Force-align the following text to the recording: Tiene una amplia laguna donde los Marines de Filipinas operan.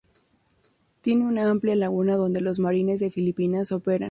Tiene 1.01 1.27
una 1.27 1.51
amplia 1.51 1.75
laguna 1.75 2.15
donde 2.15 2.41
los 2.41 2.57
Marines 2.57 2.99
de 3.01 3.11
Filipinas 3.11 3.71
operan. 3.71 3.99